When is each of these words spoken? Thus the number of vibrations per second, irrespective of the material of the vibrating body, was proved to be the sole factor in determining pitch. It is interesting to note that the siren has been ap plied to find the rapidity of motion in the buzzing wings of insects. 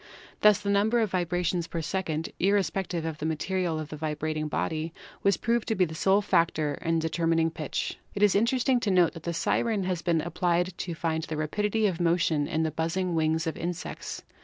Thus 0.41 0.59
the 0.59 0.71
number 0.71 0.99
of 0.99 1.11
vibrations 1.11 1.67
per 1.67 1.79
second, 1.83 2.31
irrespective 2.39 3.05
of 3.05 3.19
the 3.19 3.25
material 3.27 3.77
of 3.79 3.89
the 3.89 3.95
vibrating 3.97 4.47
body, 4.47 4.93
was 5.21 5.37
proved 5.37 5.67
to 5.67 5.75
be 5.75 5.85
the 5.85 5.93
sole 5.93 6.23
factor 6.23 6.79
in 6.81 6.97
determining 6.97 7.51
pitch. 7.51 7.99
It 8.15 8.23
is 8.23 8.33
interesting 8.33 8.79
to 8.79 8.89
note 8.89 9.13
that 9.13 9.21
the 9.29 9.33
siren 9.35 9.83
has 9.83 10.01
been 10.01 10.19
ap 10.23 10.33
plied 10.33 10.73
to 10.75 10.95
find 10.95 11.21
the 11.25 11.37
rapidity 11.37 11.85
of 11.85 11.99
motion 12.01 12.47
in 12.47 12.63
the 12.63 12.71
buzzing 12.71 13.13
wings 13.13 13.45
of 13.45 13.55
insects. 13.55 14.23